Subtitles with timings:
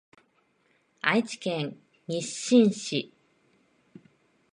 [1.01, 3.13] 愛知県日進市